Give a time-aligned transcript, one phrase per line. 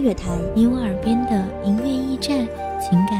[0.00, 2.38] 乐台，你我耳边的音乐驿站，
[2.80, 3.19] 情感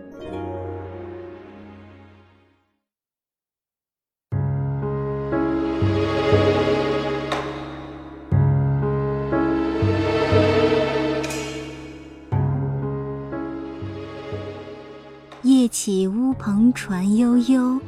[15.43, 17.79] 夜起乌篷船悠悠，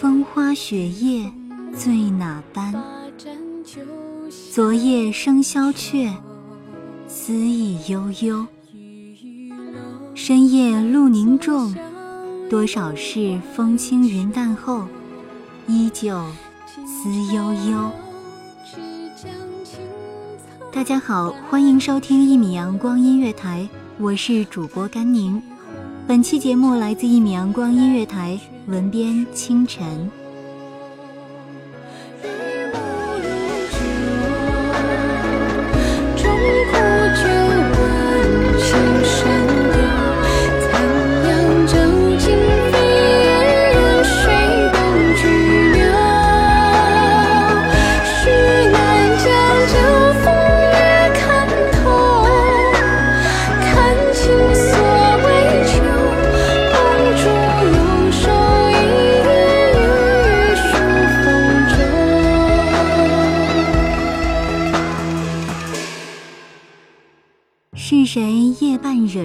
[0.00, 1.32] 风花雪夜
[1.76, 2.74] 醉哪般？
[4.52, 6.12] 昨夜笙箫却，
[7.06, 8.44] 思意悠悠。
[10.16, 11.72] 深夜露凝重，
[12.50, 14.88] 多少事风轻云淡后，
[15.68, 16.20] 依旧
[16.84, 17.90] 思悠悠。
[20.72, 23.68] 大家好，欢迎收听一米阳光音乐台，
[23.98, 25.40] 我是主播甘宁。
[26.04, 30.10] 本期节目来自一米阳光音乐台，文编清晨。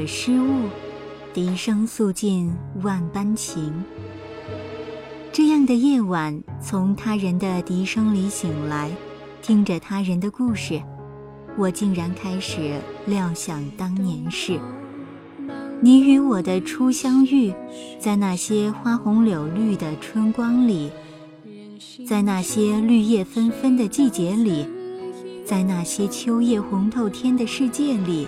[0.07, 0.69] 失误？
[1.33, 2.49] 笛声诉尽
[2.81, 3.73] 万般情。
[5.33, 8.89] 这样的夜晚，从他人的笛声里醒来，
[9.41, 10.81] 听着他人的故事，
[11.57, 14.57] 我竟然开始料想当年事。
[15.81, 17.53] 你与我的初相遇，
[17.99, 20.89] 在那些花红柳绿的春光里，
[22.07, 24.65] 在那些绿叶纷纷的季节里，
[25.45, 28.25] 在那些秋叶红透天的世界里。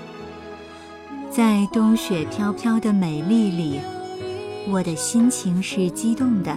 [1.40, 3.80] 在冬雪飘飘的美丽里，
[4.68, 6.54] 我的心情是激动的，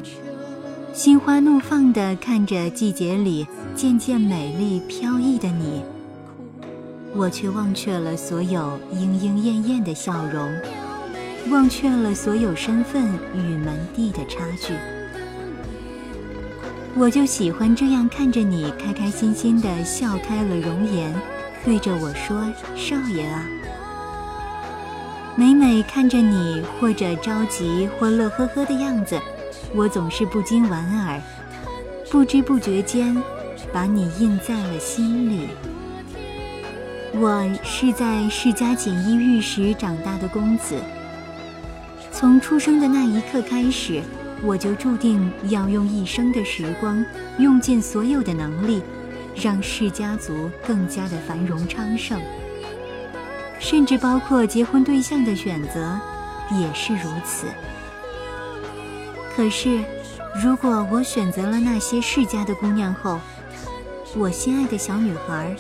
[0.93, 5.85] 心花怒放的看着季节里渐渐美丽飘逸的你，
[7.15, 10.53] 我却忘却了所有莺莺燕燕的笑容，
[11.49, 13.05] 忘却了所有身份
[13.37, 14.75] 与门第的差距。
[16.97, 21.15] 我就喜欢这样看着你开开心心的笑开了容颜，
[21.65, 22.45] 对着我说
[22.75, 23.47] ：“少爷啊。”
[25.35, 29.19] 每每看着你或者着急或乐呵呵的样子，
[29.75, 31.19] 我总是不禁莞尔，
[32.11, 33.17] 不知不觉间，
[33.73, 35.49] 把你印在了心里。
[37.15, 40.77] 我是在世家锦衣玉食长大的公子，
[42.13, 44.03] 从出生的那一刻开始，
[44.43, 47.03] 我就注定要用一生的时光，
[47.39, 48.83] 用尽所有的能力，
[49.35, 52.21] 让世家族更加的繁荣昌盛。
[53.63, 55.99] 甚至包括结婚对象的选择，
[56.51, 57.47] 也是如此。
[59.35, 59.83] 可是，
[60.43, 63.21] 如果我选择了那些世家的姑娘后，
[64.17, 65.57] 我心爱的小女孩，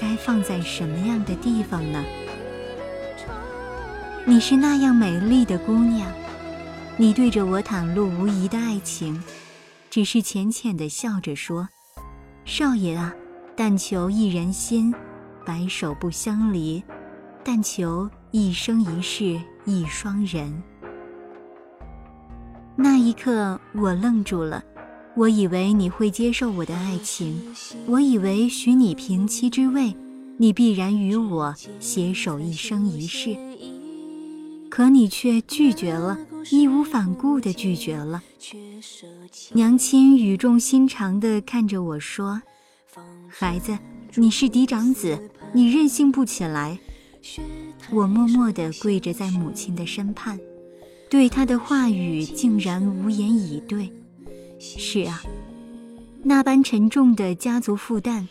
[0.00, 2.02] 该放在什么样的地方呢？
[4.24, 6.10] 你是那样美丽的姑娘，
[6.96, 9.20] 你对着我袒露无疑的爱情，
[9.90, 11.68] 只是浅浅的笑着说
[12.46, 13.12] ：“少爷啊，
[13.56, 14.94] 但求一人心，
[15.44, 16.82] 白首不相离。”
[17.46, 20.60] 但求一生一世一双人。
[22.74, 24.64] 那一刻，我愣住了，
[25.14, 27.40] 我以为你会接受我的爱情，
[27.86, 29.96] 我以为许你平妻之位，
[30.38, 33.36] 你必然与我携手一生一世。
[34.68, 36.18] 可你却拒绝了，
[36.50, 38.20] 义无反顾地拒绝了。
[39.52, 42.42] 娘亲语重心长地看着我说
[43.30, 43.78] ：“孩子，
[44.16, 46.76] 你是嫡长子，你任性不起来。”
[47.90, 50.38] 我默默地跪着在母亲的身畔，
[51.08, 53.92] 对她的话语竟然无言以对。
[54.58, 55.22] 是啊，
[56.22, 58.26] 那般沉重的家族负担，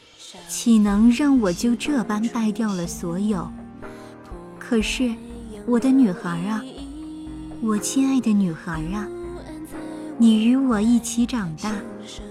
[0.49, 3.49] 岂能让我就这般败掉了所有？
[4.57, 5.13] 可是，
[5.67, 6.63] 我的女孩啊，
[7.61, 9.07] 我亲爱的女孩啊，
[10.17, 11.75] 你与我一起长大，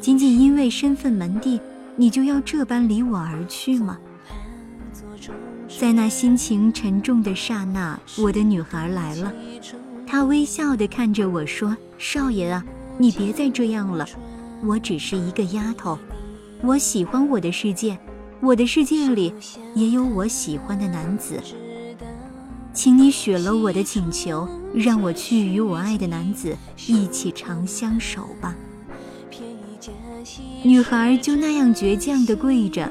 [0.01, 1.61] 仅仅因为身份门第，
[1.97, 3.99] 你就要这般离我而去吗？
[5.79, 9.33] 在那心情沉重的刹那，我的女孩来了。
[10.07, 12.65] 她微笑地看着我说：“少爷啊，
[12.97, 14.07] 你别再这样了。
[14.65, 15.99] 我只是一个丫头，
[16.63, 17.99] 我喜欢我的世界，
[18.41, 19.35] 我的世界里
[19.75, 21.41] 也有我喜欢的男子。
[22.73, 26.57] 请你许了我的请求，让我去与我爱的男子
[26.87, 28.55] 一起长相守吧。”
[30.63, 32.91] 女孩就那样倔强地跪着。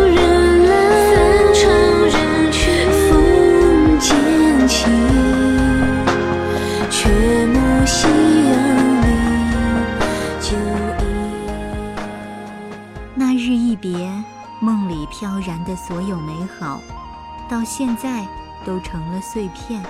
[18.65, 19.83] 都成了碎片。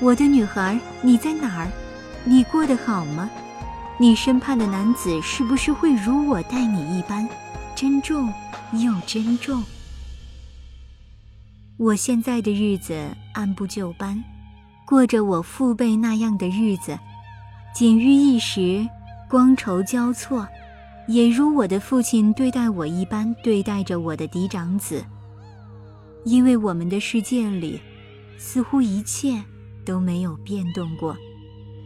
[0.00, 1.70] 我的女孩，你在哪儿？
[2.24, 3.30] 你过得好吗？
[3.98, 7.26] 你身畔的男子是不是会如我待你一般，
[7.74, 8.32] 珍重
[8.72, 9.62] 又珍重？
[11.78, 14.22] 我现在的日子按部就班，
[14.86, 16.98] 过着我父辈那样的日子，
[17.74, 18.86] 锦衣一时，
[19.28, 20.46] 光筹交错。
[21.08, 25.04] 也如我的父亲对待我一般对待着我的嫡长子，
[26.26, 27.80] 因为我们的世界里，
[28.36, 29.44] 似乎一切
[29.84, 31.16] 都没有变动过，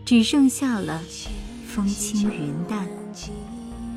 [0.06, 1.02] 只剩下了
[1.66, 2.88] 风轻云淡，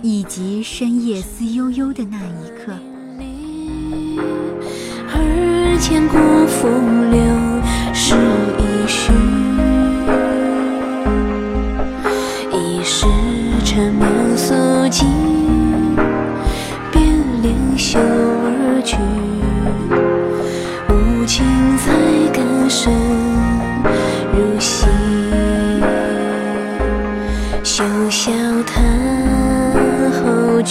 [0.01, 2.78] 以及深夜思悠悠的那一刻。
[5.16, 6.18] 而千古
[6.48, 7.22] 风流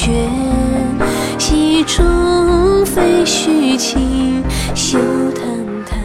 [0.03, 4.43] 后倦，戏中非虚情。
[4.75, 4.99] 休
[5.33, 5.47] 叹
[5.87, 6.01] 叹，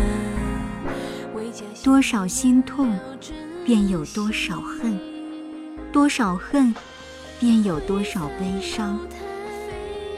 [1.84, 2.94] 多少心痛，
[3.66, 4.94] 便有多少恨；
[5.92, 6.74] 多少恨。
[7.40, 9.00] 便有多少悲伤，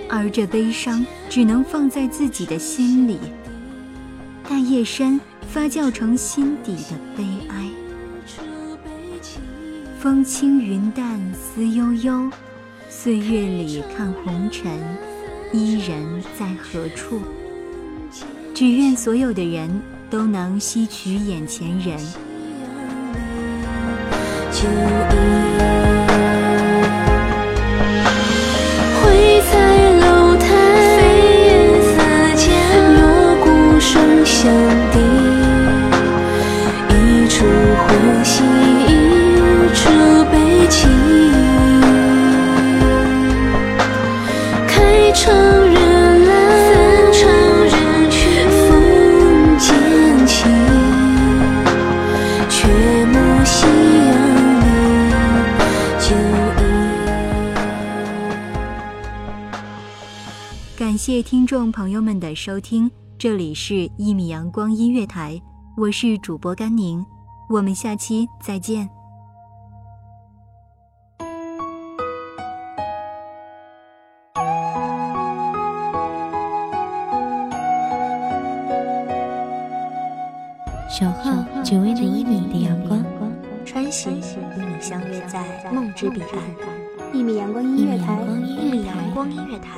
[0.07, 3.19] 而这悲伤只能放在自己的心里，
[4.47, 7.69] 待夜深发酵成心底的悲哀。
[9.99, 12.31] 风轻云淡思悠悠，
[12.91, 14.71] 岁月里看红尘，
[15.53, 17.21] 伊人在何处？
[18.55, 19.69] 只愿所有的人
[20.09, 21.99] 都能吸取眼前人。
[60.97, 65.33] 谢听众朋友们的收听，这里是《一米阳光音乐台》，
[65.75, 67.05] 我是主播甘宁，
[67.49, 68.89] 我们下期再见。
[80.89, 83.03] 守候只为那一米的阳光，
[83.65, 87.13] 穿行与你相约在梦之彼岸。
[87.13, 89.77] 一米阳光音乐台，一米阳光音乐台。